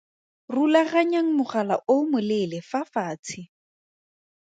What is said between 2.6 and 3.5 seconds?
fa fatshe.